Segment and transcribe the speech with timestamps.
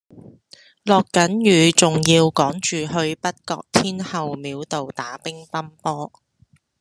[0.83, 6.11] 落緊雨仲要趕住去北角天后廟道打乒乓波